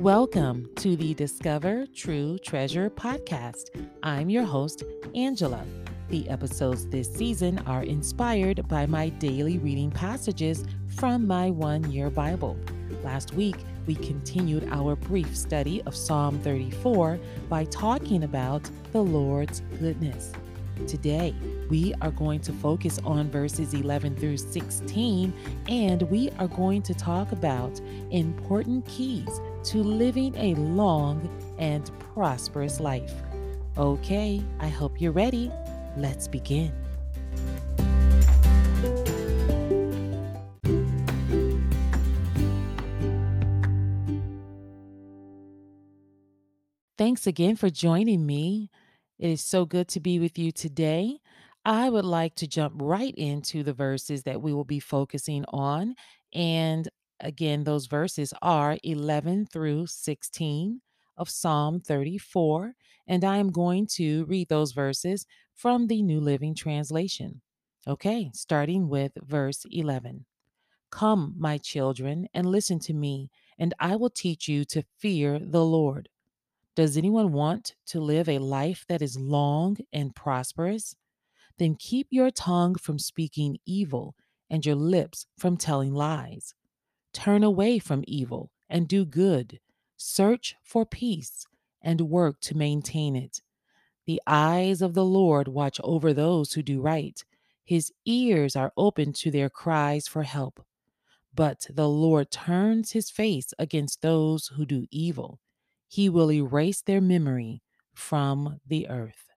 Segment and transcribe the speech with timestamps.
[0.00, 3.68] Welcome to the Discover True Treasure podcast.
[4.02, 4.82] I'm your host,
[5.14, 5.62] Angela.
[6.08, 10.64] The episodes this season are inspired by my daily reading passages
[10.96, 12.56] from my one year Bible.
[13.04, 17.20] Last week, we continued our brief study of Psalm 34
[17.50, 20.32] by talking about the Lord's goodness.
[20.86, 21.34] Today,
[21.68, 25.30] we are going to focus on verses 11 through 16,
[25.68, 27.78] and we are going to talk about
[28.10, 31.28] important keys to living a long
[31.58, 33.12] and prosperous life.
[33.76, 35.50] Okay, I hope you're ready.
[35.96, 36.72] Let's begin.
[46.98, 48.70] Thanks again for joining me.
[49.18, 51.18] It is so good to be with you today.
[51.64, 55.94] I would like to jump right into the verses that we will be focusing on.
[56.34, 56.88] And
[57.20, 60.80] again, those verses are 11 through 16
[61.16, 62.74] of Psalm 34.
[63.06, 67.42] And I am going to read those verses from the New Living Translation.
[67.86, 70.24] Okay, starting with verse 11.
[70.90, 75.64] Come, my children, and listen to me, and I will teach you to fear the
[75.64, 76.08] Lord.
[76.76, 80.94] Does anyone want to live a life that is long and prosperous?
[81.58, 84.14] Then keep your tongue from speaking evil
[84.48, 86.54] and your lips from telling lies.
[87.12, 89.60] Turn away from evil and do good.
[89.96, 91.46] Search for peace
[91.82, 93.42] and work to maintain it.
[94.06, 97.22] The eyes of the Lord watch over those who do right.
[97.64, 100.64] His ears are open to their cries for help.
[101.34, 105.38] But the Lord turns his face against those who do evil.
[105.88, 107.62] He will erase their memory
[107.94, 109.30] from the earth.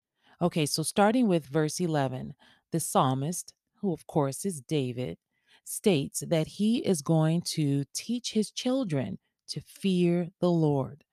[0.41, 2.33] Okay, so starting with verse 11,
[2.71, 5.17] the psalmist, who of course is David,
[5.63, 9.17] states that he is going to teach his children
[9.49, 11.03] to fear the Lord.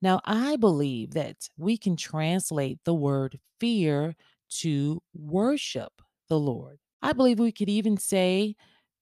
[0.00, 4.16] Now, I believe that we can translate the word fear
[4.60, 5.92] to worship
[6.28, 6.78] the Lord.
[7.00, 8.56] I believe we could even say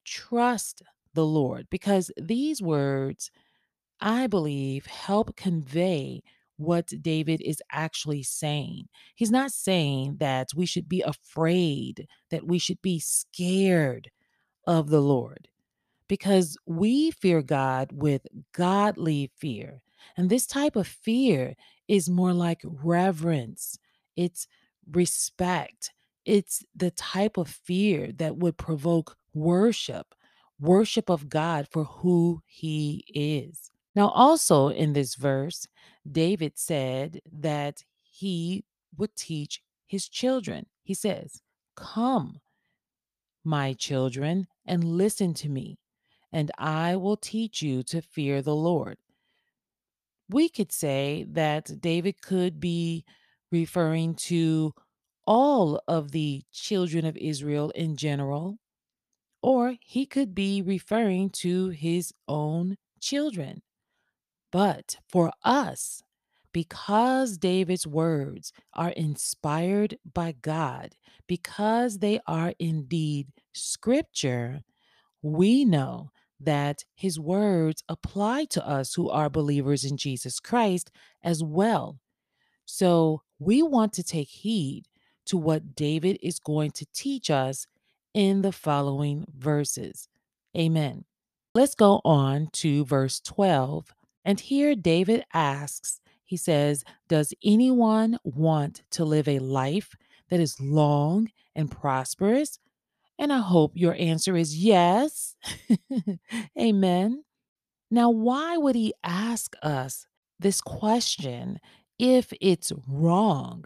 [0.04, 0.82] trust
[1.14, 3.30] the Lord because these words,
[4.00, 6.22] I believe, help convey
[6.56, 8.88] what David is actually saying.
[9.14, 14.10] He's not saying that we should be afraid, that we should be scared
[14.66, 15.48] of the Lord,
[16.08, 19.82] because we fear God with godly fear.
[20.16, 21.54] And this type of fear
[21.88, 23.78] is more like reverence,
[24.16, 24.46] it's
[24.90, 25.92] respect,
[26.24, 30.14] it's the type of fear that would provoke worship,
[30.58, 33.70] worship of God for who he is.
[33.94, 35.66] Now, also in this verse,
[36.10, 38.64] David said that he
[38.96, 40.66] would teach his children.
[40.82, 41.42] He says,
[41.76, 42.40] Come,
[43.44, 45.78] my children, and listen to me,
[46.32, 48.98] and I will teach you to fear the Lord.
[50.28, 53.04] We could say that David could be
[53.50, 54.72] referring to
[55.26, 58.58] all of the children of Israel in general,
[59.42, 63.62] or he could be referring to his own children.
[64.52, 66.02] But for us,
[66.52, 70.94] because David's words are inspired by God,
[71.26, 74.62] because they are indeed scripture,
[75.22, 76.10] we know
[76.40, 80.90] that his words apply to us who are believers in Jesus Christ
[81.22, 81.98] as well.
[82.64, 84.84] So we want to take heed
[85.26, 87.66] to what David is going to teach us
[88.14, 90.08] in the following verses.
[90.56, 91.04] Amen.
[91.54, 93.92] Let's go on to verse 12
[94.24, 95.99] and here David asks,
[96.30, 99.96] he says, Does anyone want to live a life
[100.28, 102.60] that is long and prosperous?
[103.18, 105.34] And I hope your answer is yes.
[106.58, 107.24] Amen.
[107.90, 110.06] Now, why would he ask us
[110.38, 111.58] this question
[111.98, 113.64] if it's wrong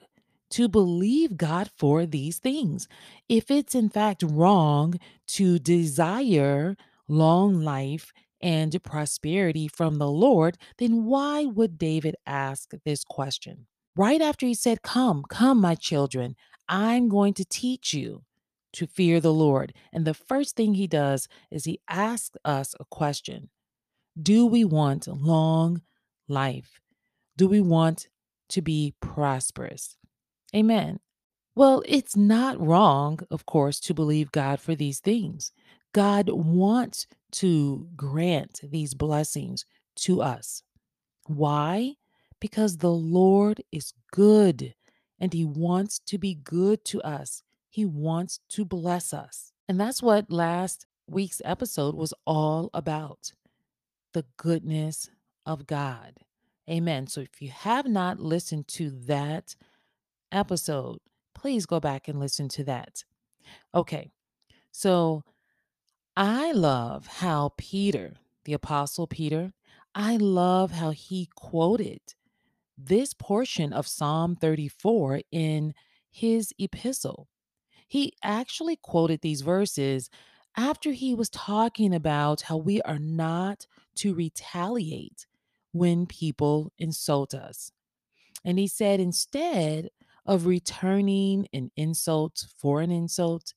[0.52, 2.88] to believe God for these things?
[3.28, 4.94] If it's in fact wrong
[5.36, 8.10] to desire long life
[8.44, 13.66] and prosperity from the Lord, then why would David ask this question?
[13.96, 16.36] Right after he said, Come, come, my children,
[16.68, 18.22] I'm going to teach you
[18.74, 19.72] to fear the Lord.
[19.94, 23.48] And the first thing he does is he asks us a question
[24.20, 25.80] Do we want long
[26.28, 26.80] life?
[27.38, 28.08] Do we want
[28.50, 29.96] to be prosperous?
[30.54, 31.00] Amen.
[31.56, 35.50] Well, it's not wrong, of course, to believe God for these things.
[35.94, 39.64] God wants to grant these blessings
[39.96, 40.62] to us.
[41.26, 41.94] Why?
[42.40, 44.74] Because the Lord is good
[45.18, 47.42] and He wants to be good to us.
[47.70, 49.52] He wants to bless us.
[49.68, 53.32] And that's what last week's episode was all about
[54.12, 55.10] the goodness
[55.46, 56.18] of God.
[56.68, 57.06] Amen.
[57.06, 59.54] So if you have not listened to that
[60.32, 60.98] episode,
[61.34, 63.04] please go back and listen to that.
[63.74, 64.10] Okay.
[64.70, 65.24] So
[66.16, 68.14] I love how Peter,
[68.44, 69.52] the Apostle Peter,
[69.96, 72.00] I love how he quoted
[72.78, 75.74] this portion of Psalm 34 in
[76.10, 77.28] his epistle.
[77.88, 80.08] He actually quoted these verses
[80.56, 85.26] after he was talking about how we are not to retaliate
[85.72, 87.72] when people insult us.
[88.44, 89.90] And he said, instead
[90.24, 93.52] of returning an insult for an insult,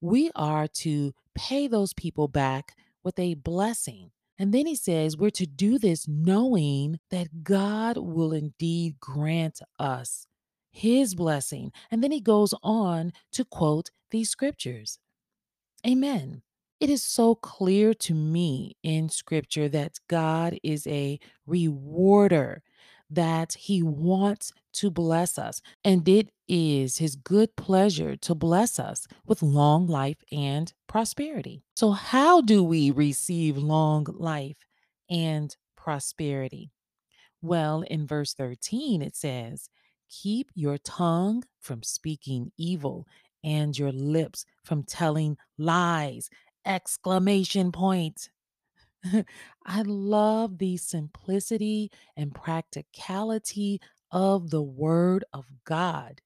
[0.00, 4.10] we are to pay those people back with a blessing.
[4.38, 10.26] And then he says, we're to do this knowing that God will indeed grant us
[10.70, 11.72] his blessing.
[11.90, 14.98] And then he goes on to quote these scriptures.
[15.86, 16.42] Amen.
[16.78, 22.62] It is so clear to me in scripture that God is a rewarder,
[23.10, 25.60] that he wants to bless us.
[25.84, 31.62] And it is his good pleasure to bless us with long life and prosperity.
[31.76, 34.56] So, how do we receive long life
[35.10, 36.70] and prosperity?
[37.42, 39.68] Well, in verse 13, it says,
[40.08, 43.06] Keep your tongue from speaking evil
[43.44, 46.30] and your lips from telling lies.
[46.64, 48.30] Exclamation point.
[49.66, 53.80] I love the simplicity and practicality
[54.10, 56.20] of the word of God.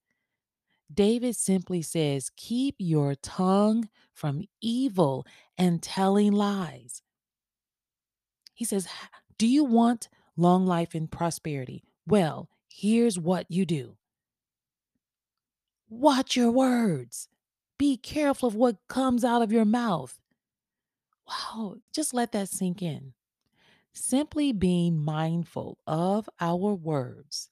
[0.93, 5.27] David simply says, Keep your tongue from evil
[5.57, 7.03] and telling lies.
[8.55, 8.87] He says,
[9.39, 11.83] Do you want long life and prosperity?
[12.07, 13.97] Well, here's what you do
[15.89, 17.29] watch your words,
[17.79, 20.19] be careful of what comes out of your mouth.
[21.29, 23.13] Wow, just let that sink in.
[23.95, 27.51] Simply being mindful of our words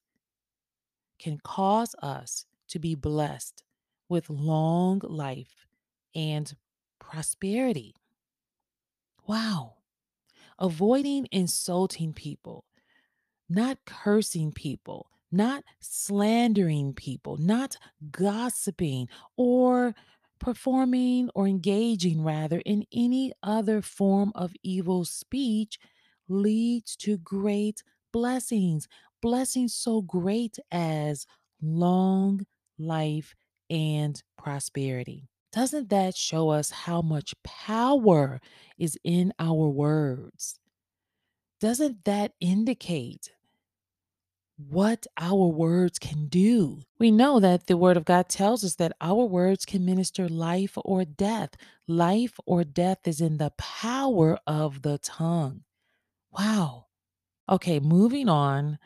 [1.21, 3.63] can cause us to be blessed
[4.09, 5.67] with long life
[6.15, 6.55] and
[6.99, 7.95] prosperity.
[9.27, 9.75] Wow.
[10.59, 12.65] Avoiding insulting people
[13.51, 17.77] not cursing people, not slandering people, not
[18.13, 19.95] gossiping or
[20.39, 25.79] performing or engaging rather in any other form of evil speech
[26.29, 27.83] leads to great
[28.13, 28.89] blessings.
[29.23, 31.27] Blessings so great as
[31.61, 32.47] long
[32.79, 33.35] life
[33.69, 35.29] and prosperity.
[35.53, 38.41] Doesn't that show us how much power
[38.79, 40.59] is in our words?
[41.61, 43.33] Doesn't that indicate
[44.69, 46.83] what our words can do.
[46.99, 50.77] We know that the Word of God tells us that our words can minister life
[50.77, 51.51] or death.
[51.89, 55.63] Life or death is in the power of the tongue.
[56.31, 56.87] Wow.
[57.49, 58.79] Okay, moving on.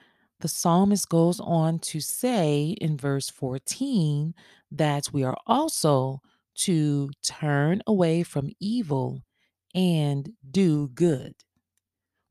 [0.44, 4.34] The psalmist goes on to say in verse 14
[4.72, 6.20] that we are also
[6.56, 9.22] to turn away from evil
[9.74, 11.34] and do good.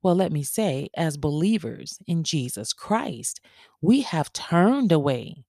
[0.03, 3.41] Well, let me say, as believers in Jesus Christ,
[3.81, 5.43] we have turned away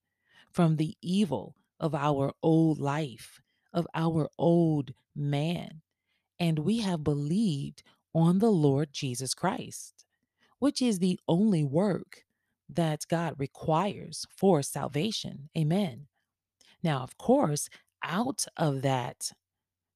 [0.51, 3.41] from the evil of our old life,
[3.73, 5.83] of our old man,
[6.39, 7.83] and we have believed
[8.15, 10.03] on the Lord Jesus Christ,
[10.57, 12.23] which is the only work
[12.69, 15.49] that God requires for salvation.
[15.57, 16.07] Amen.
[16.83, 17.69] Now, of course,
[18.03, 19.31] out of that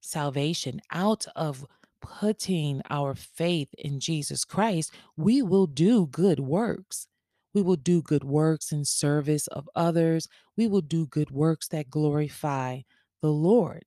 [0.01, 1.65] salvation, out of
[2.01, 7.07] putting our faith in Jesus Christ, we will do good works.
[7.53, 10.27] We will do good works in service of others.
[10.55, 12.81] We will do good works that glorify
[13.21, 13.85] the Lord.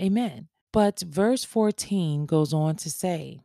[0.00, 0.48] Amen.
[0.72, 3.40] But verse 14 goes on to say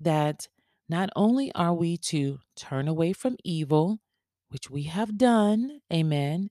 [0.00, 0.48] that
[0.88, 3.98] not only are we to turn away from evil,
[4.48, 6.50] which we have done, amen,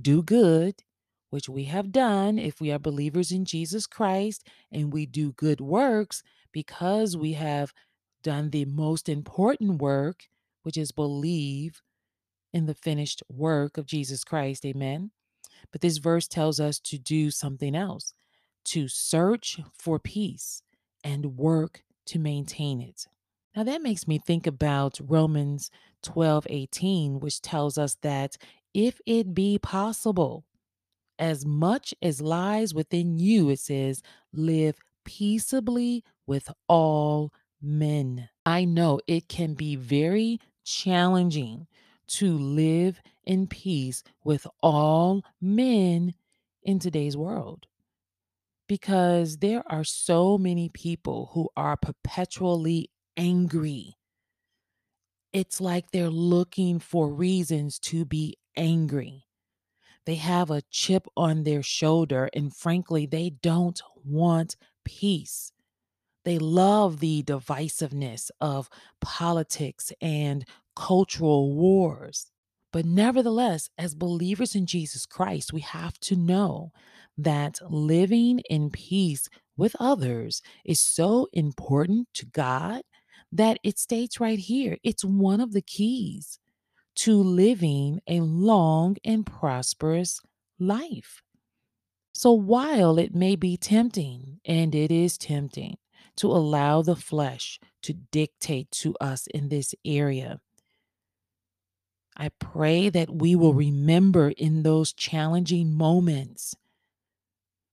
[0.00, 0.74] do good,
[1.30, 5.60] which we have done if we are believers in Jesus Christ and we do good
[5.60, 6.22] works
[6.52, 7.72] because we have
[8.22, 10.24] done the most important work,
[10.62, 11.80] which is believe
[12.52, 14.66] in the finished work of Jesus Christ.
[14.66, 15.10] Amen.
[15.72, 18.12] But this verse tells us to do something else
[18.66, 20.62] to search for peace
[21.02, 23.06] and work to maintain it.
[23.56, 25.70] Now, that makes me think about Romans
[26.02, 28.36] 12 18, which tells us that
[28.72, 30.44] if it be possible,
[31.18, 34.02] as much as lies within you, it says,
[34.32, 38.28] live peaceably with all men.
[38.46, 41.66] I know it can be very challenging
[42.06, 46.14] to live in peace with all men
[46.62, 47.66] in today's world
[48.66, 53.96] because there are so many people who are perpetually angry
[55.32, 59.26] It's like they're looking for reasons to be angry.
[60.06, 65.52] They have a chip on their shoulder, and frankly, they don't want peace.
[66.24, 68.68] They love the divisiveness of
[69.00, 70.44] politics and
[70.76, 72.30] cultural wars.
[72.72, 76.72] But nevertheless, as believers in Jesus Christ, we have to know
[77.18, 82.82] that living in peace with others is so important to God
[83.32, 86.38] that it states right here it's one of the keys
[86.96, 90.20] to living a long and prosperous
[90.58, 91.22] life.
[92.12, 95.78] So while it may be tempting, and it is tempting,
[96.16, 100.40] to allow the flesh to dictate to us in this area,
[102.16, 106.54] I pray that we will remember in those challenging moments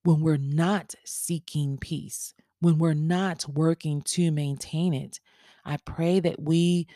[0.04, 5.20] when we're not seeking peace, when we're not working to maintain it.
[5.68, 6.88] I pray that we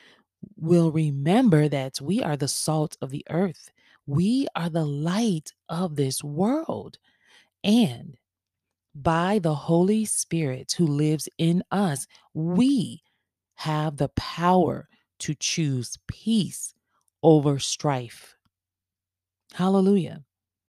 [0.56, 3.70] will remember that we are the salt of the earth.
[4.08, 6.98] We are the light of this world.
[7.64, 8.18] And
[8.96, 13.04] by the Holy Spirit who lives in us, we
[13.56, 14.88] have the power
[15.20, 16.74] to choose peace
[17.22, 18.36] over strife.
[19.54, 20.24] Hallelujah.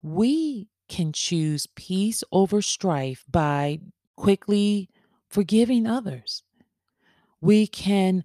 [0.03, 3.81] We can choose peace over strife by
[4.17, 4.89] quickly
[5.29, 6.43] forgiving others.
[7.41, 8.25] We can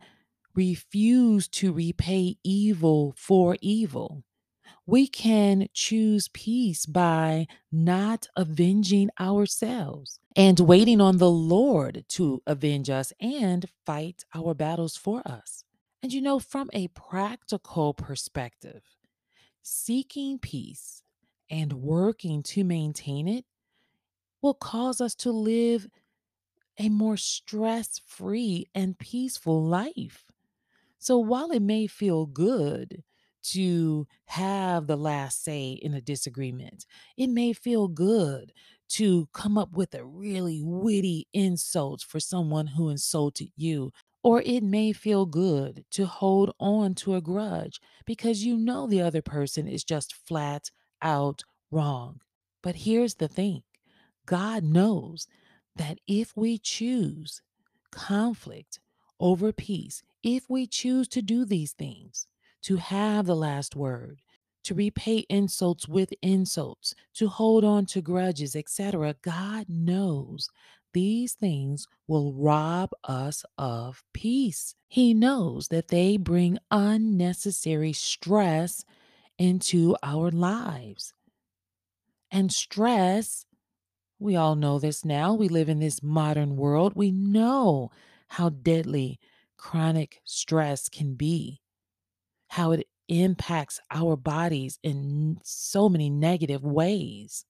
[0.55, 4.23] refuse to repay evil for evil.
[4.85, 12.89] We can choose peace by not avenging ourselves and waiting on the Lord to avenge
[12.89, 15.63] us and fight our battles for us.
[16.01, 18.83] And you know, from a practical perspective,
[19.61, 21.01] seeking peace
[21.49, 23.45] and working to maintain it
[24.41, 25.87] will cause us to live
[26.79, 30.25] a more stress free and peaceful life.
[30.99, 33.03] So while it may feel good
[33.43, 36.85] to have the last say in a disagreement,
[37.17, 38.53] it may feel good
[38.89, 43.91] to come up with a really witty insult for someone who insulted you.
[44.23, 49.01] Or it may feel good to hold on to a grudge because you know the
[49.01, 52.21] other person is just flat out wrong.
[52.61, 53.63] But here's the thing
[54.25, 55.27] God knows
[55.75, 57.41] that if we choose
[57.91, 58.79] conflict
[59.19, 62.27] over peace, if we choose to do these things,
[62.63, 64.19] to have the last word,
[64.63, 70.49] to repay insults with insults, to hold on to grudges, etc., God knows
[70.93, 74.75] these things will rob us of peace.
[74.87, 78.85] He knows that they bring unnecessary stress
[79.37, 81.13] into our lives.
[82.31, 83.45] And stress
[84.23, 85.33] we all know this now.
[85.33, 86.93] We live in this modern world.
[86.95, 87.91] We know
[88.29, 89.19] how deadly
[89.57, 91.61] chronic stress can be,
[92.47, 97.45] how it impacts our bodies in so many negative ways.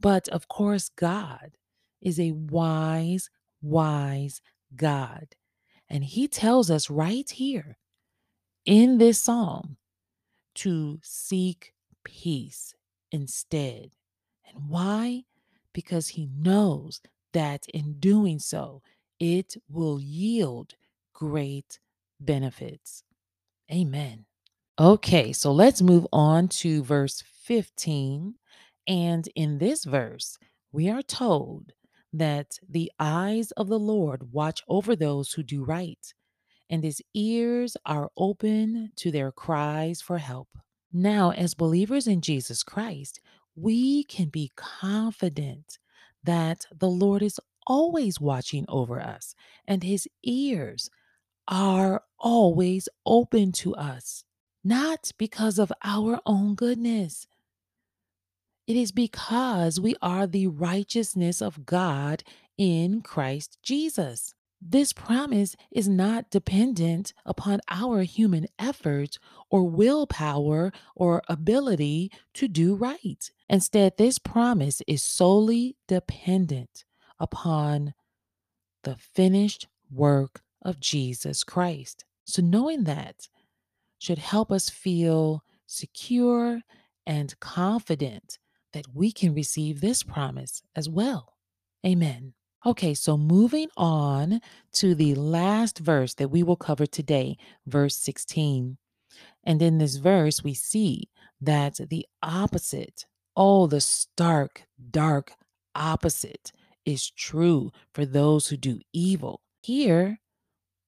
[0.00, 1.52] But of course, God
[2.00, 3.30] is a wise,
[3.62, 4.40] wise
[4.74, 5.28] God.
[5.88, 7.78] And He tells us right here
[8.66, 9.76] in this psalm
[10.56, 11.74] to seek
[12.04, 12.74] peace
[13.12, 13.90] instead.
[14.48, 15.24] And why?
[15.80, 17.00] Because he knows
[17.32, 18.82] that in doing so,
[19.18, 20.74] it will yield
[21.14, 21.78] great
[22.20, 23.02] benefits.
[23.72, 24.26] Amen.
[24.78, 28.34] Okay, so let's move on to verse 15.
[28.88, 30.36] And in this verse,
[30.70, 31.72] we are told
[32.12, 36.12] that the eyes of the Lord watch over those who do right,
[36.68, 40.48] and his ears are open to their cries for help.
[40.92, 43.18] Now, as believers in Jesus Christ,
[43.60, 45.78] we can be confident
[46.24, 49.34] that the Lord is always watching over us
[49.66, 50.90] and his ears
[51.48, 54.24] are always open to us,
[54.64, 57.26] not because of our own goodness.
[58.66, 62.22] It is because we are the righteousness of God
[62.56, 64.34] in Christ Jesus.
[64.60, 69.18] This promise is not dependent upon our human effort
[69.50, 73.30] or willpower or ability to do right.
[73.48, 76.84] Instead, this promise is solely dependent
[77.18, 77.94] upon
[78.84, 82.04] the finished work of Jesus Christ.
[82.24, 83.28] So, knowing that
[83.98, 86.60] should help us feel secure
[87.06, 88.38] and confident
[88.72, 91.34] that we can receive this promise as well.
[91.84, 92.34] Amen.
[92.66, 94.40] Okay, so moving on
[94.72, 98.76] to the last verse that we will cover today, verse 16.
[99.44, 101.08] And in this verse, we see
[101.40, 105.32] that the opposite, oh, the stark, dark
[105.74, 106.52] opposite,
[106.84, 109.40] is true for those who do evil.
[109.62, 110.20] Here,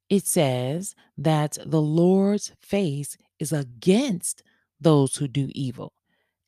[0.09, 4.43] It says that the Lord's face is against
[4.81, 5.95] those who do evil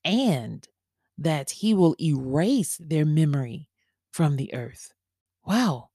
[0.04, 0.69] and
[1.19, 3.69] that he will erase their memory
[4.12, 4.93] from the earth.
[5.44, 5.90] Wow.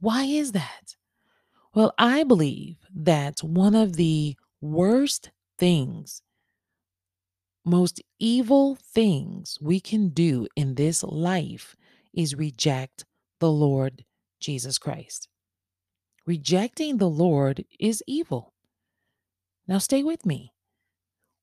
[0.00, 0.96] Why is that?
[1.74, 6.22] Well, I believe that one of the worst things,
[7.64, 11.76] most evil things we can do in this life
[12.14, 13.04] is reject
[13.40, 14.04] the Lord
[14.40, 15.28] Jesus Christ.
[16.26, 18.54] Rejecting the Lord is evil.
[19.66, 20.52] Now, stay with me.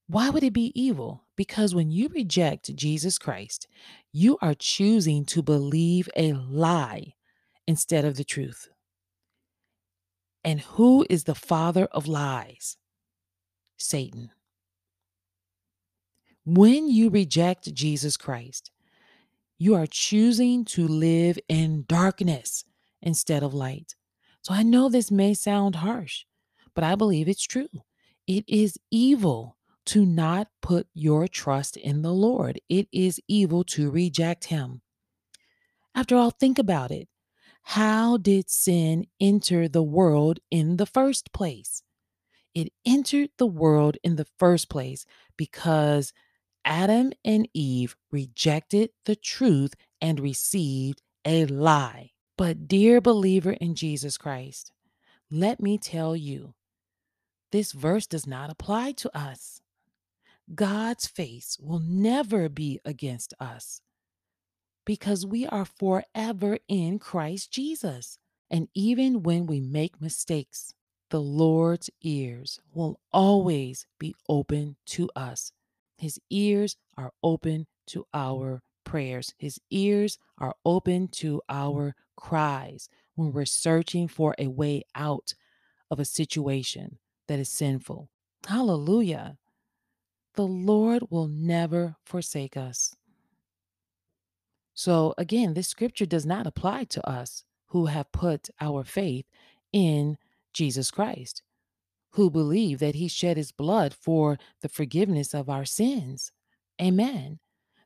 [0.07, 1.23] Why would it be evil?
[1.35, 3.67] Because when you reject Jesus Christ,
[4.11, 7.14] you are choosing to believe a lie
[7.67, 8.69] instead of the truth.
[10.43, 12.77] And who is the father of lies?
[13.77, 14.31] Satan.
[16.45, 18.71] When you reject Jesus Christ,
[19.57, 22.65] you are choosing to live in darkness
[23.01, 23.95] instead of light.
[24.43, 26.25] So I know this may sound harsh,
[26.75, 27.69] but I believe it's true.
[28.27, 29.57] It is evil
[29.87, 34.81] to not put your trust in the Lord, it is evil to reject Him.
[35.93, 37.07] After all, think about it.
[37.69, 41.81] How did sin enter the world in the first place?
[42.53, 45.05] It entered the world in the first place
[45.35, 46.13] because
[46.63, 52.11] Adam and Eve rejected the truth and received a lie.
[52.37, 54.71] But, dear believer in Jesus Christ,
[55.31, 56.53] let me tell you,
[57.51, 59.59] this verse does not apply to us.
[60.53, 63.81] God's face will never be against us
[64.85, 68.17] because we are forever in Christ Jesus.
[68.49, 70.73] And even when we make mistakes,
[71.09, 75.51] the Lord's ears will always be open to us.
[75.97, 79.33] His ears are open to our prayers.
[79.37, 85.33] His ears are open to our cries when we're searching for a way out
[85.89, 88.09] of a situation that is sinful.
[88.47, 89.37] Hallelujah.
[90.35, 92.95] The Lord will never forsake us.
[94.75, 99.25] So, again, this scripture does not apply to us who have put our faith
[99.71, 100.17] in
[100.53, 101.41] Jesus Christ,
[102.11, 106.33] who believe that he shed his blood for the forgiveness of our sins.
[106.81, 107.39] Amen.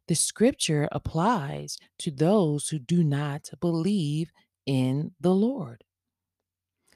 [0.07, 4.31] The scripture applies to those who do not believe
[4.65, 5.83] in the Lord.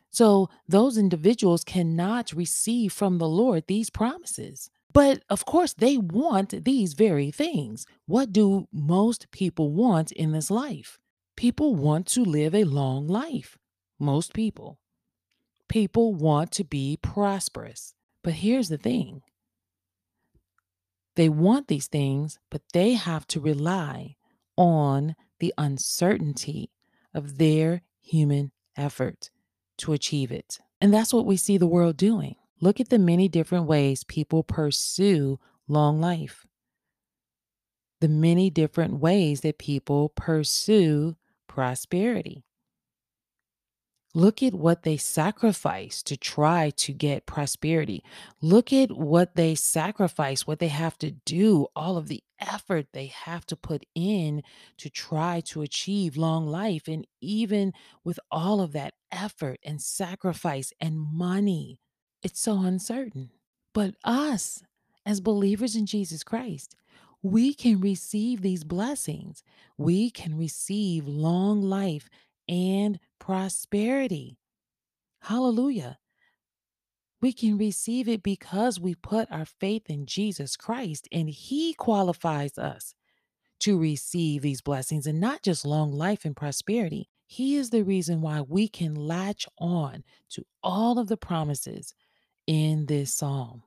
[0.10, 4.72] So, those individuals cannot receive from the Lord these promises.
[4.94, 7.86] But of course, they want these very things.
[8.06, 11.00] What do most people want in this life?
[11.36, 13.58] People want to live a long life.
[14.00, 14.80] Most people.
[15.68, 17.96] People want to be prosperous.
[18.24, 19.24] But here's the thing
[21.16, 24.16] they want these things, but they have to rely
[24.58, 26.72] on the uncertainty
[27.14, 29.30] of their human effort
[29.78, 30.60] to achieve it.
[30.82, 32.36] And that's what we see the world doing.
[32.64, 36.48] Look at the many different ways people pursue long life,
[38.00, 42.46] the many different ways that people pursue prosperity.
[44.14, 48.02] Look at what they sacrifice to try to get prosperity.
[48.40, 53.08] Look at what they sacrifice, what they have to do, all of the effort they
[53.08, 54.42] have to put in
[54.78, 56.88] to try to achieve long life.
[56.88, 57.74] And even
[58.06, 61.82] with all of that effort and sacrifice and money,
[62.24, 63.30] it's so uncertain.
[63.74, 64.64] But us,
[65.06, 66.76] as believers in Jesus Christ,
[67.22, 69.44] we can receive these blessings.
[69.78, 72.10] We can receive long life
[72.48, 74.38] and prosperity.
[75.22, 76.00] Hallelujah.
[77.22, 82.58] We can receive it because we put our faith in Jesus Christ and He qualifies
[82.58, 82.94] us
[83.62, 87.08] to receive these blessings and not just long life and prosperity.
[87.26, 91.94] He is the reason why we can latch on to all of the promises
[92.48, 93.64] in this psalm.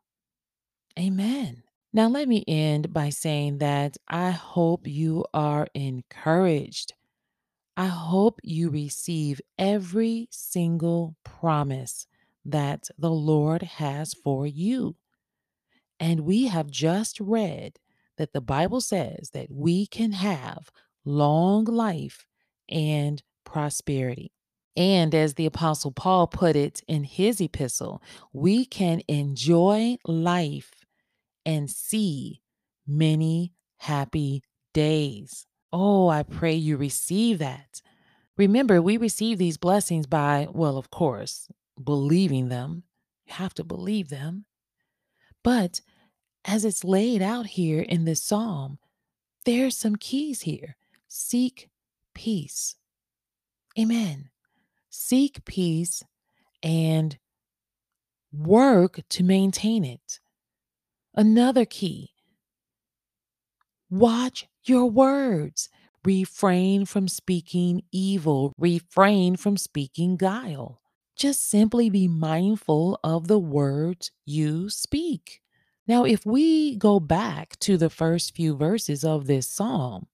[0.99, 1.63] Amen.
[1.93, 6.93] Now, let me end by saying that I hope you are encouraged.
[7.77, 12.07] I hope you receive every single promise
[12.45, 14.97] that the Lord has for you.
[15.99, 17.79] And we have just read
[18.19, 20.71] that the Bible says that we can have
[21.05, 22.27] long life
[22.69, 24.33] and prosperity.
[24.77, 30.73] And as the Apostle Paul put it in his epistle, we can enjoy life
[31.47, 32.43] and see
[32.87, 34.43] many happy
[34.75, 35.47] days.
[35.73, 37.81] Oh, I pray you receive that.
[38.37, 41.49] Remember, we receive these blessings by, well, of course,
[41.83, 42.83] believing them.
[43.27, 44.45] You have to believe them.
[45.43, 45.81] But
[46.45, 48.79] as it's laid out here in this psalm,
[49.45, 50.77] there's some keys here.
[51.09, 51.71] Seek
[52.15, 52.77] peace.
[53.79, 54.31] Amen.
[54.99, 56.03] Seek peace
[56.63, 57.19] and
[58.33, 60.21] work to maintain it.
[61.15, 62.15] Another key
[63.91, 65.69] watch your words.
[66.03, 70.81] Refrain from speaking evil, refrain from speaking guile.
[71.15, 75.43] Just simply be mindful of the words you speak.
[75.87, 80.07] Now, if we go back to the first few verses of this psalm,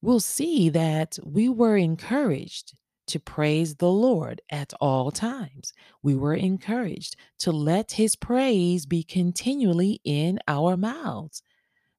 [0.00, 2.72] we'll see that we were encouraged
[3.06, 5.72] to praise the Lord at all times.
[6.02, 11.42] We were encouraged to let his praise be continually in our mouths.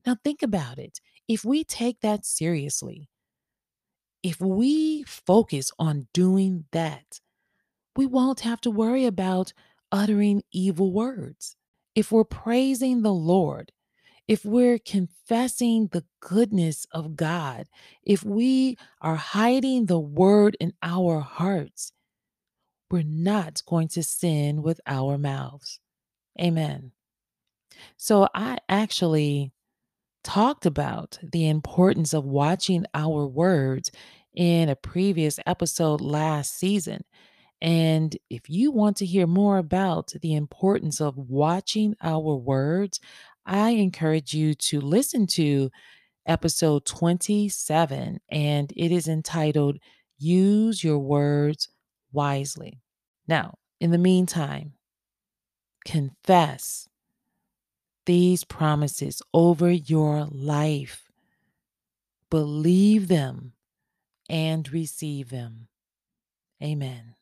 [0.05, 0.99] Now, think about it.
[1.27, 3.09] If we take that seriously,
[4.23, 7.21] if we focus on doing that,
[7.95, 9.53] we won't have to worry about
[9.91, 11.55] uttering evil words.
[11.95, 13.71] If we're praising the Lord,
[14.27, 17.67] if we're confessing the goodness of God,
[18.03, 21.93] if we are hiding the word in our hearts,
[22.91, 25.79] we're not going to sin with our mouths.
[26.39, 26.91] Amen.
[27.95, 29.51] So I actually
[30.23, 33.91] talked about the importance of watching our words
[34.35, 37.03] in a previous episode last season.
[37.61, 42.99] And if you want to hear more about the importance of watching our words,
[43.47, 45.71] I encourage you to listen to
[46.25, 49.77] episode 27, and it is entitled
[50.19, 51.69] Use Your Words
[52.11, 52.81] Wisely.
[53.25, 54.73] Now, in the meantime,
[55.85, 56.89] confess
[58.05, 61.09] these promises over your life,
[62.29, 63.53] believe them,
[64.29, 65.69] and receive them.
[66.61, 67.16] Amen.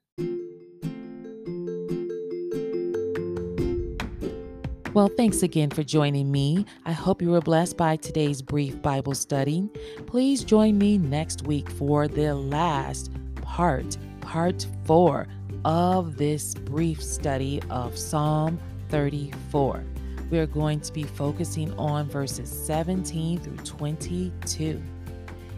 [4.95, 6.65] Well, thanks again for joining me.
[6.85, 9.69] I hope you were blessed by today's brief Bible study.
[10.05, 15.27] Please join me next week for the last part, part four
[15.65, 19.83] of this brief study of Psalm 34.
[20.31, 24.81] We are going to be focusing on verses 17 through 22.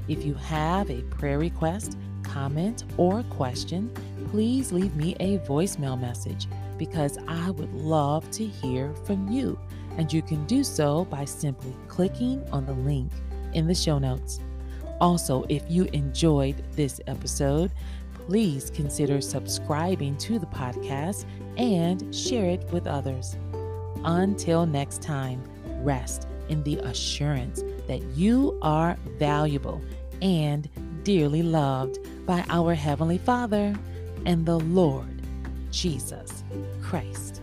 [0.08, 3.92] If you have a prayer request, comment, or question,
[4.32, 9.60] please leave me a voicemail message because I would love to hear from you.
[9.98, 13.12] And you can do so by simply clicking on the link
[13.54, 14.40] in the show notes.
[15.02, 17.72] Also, if you enjoyed this episode,
[18.14, 21.26] please consider subscribing to the podcast
[21.58, 23.38] and share it with others.
[24.04, 25.44] Until next time,
[25.84, 29.82] rest in the assurance that you are valuable
[30.22, 30.70] and
[31.04, 33.74] dearly loved by our Heavenly Father
[34.26, 35.22] and the Lord
[35.72, 36.37] Jesus
[36.82, 37.42] Christ.